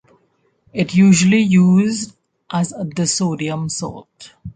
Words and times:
It 0.73 0.95
usually 0.95 1.41
used 1.43 2.15
as 2.49 2.71
a 2.71 2.79
disodium 2.83 3.69
salt. 3.69 4.33